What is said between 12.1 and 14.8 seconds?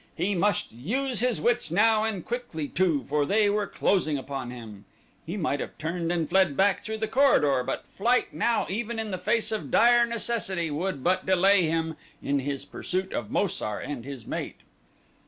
in his pursuit of Mo sar and his mate.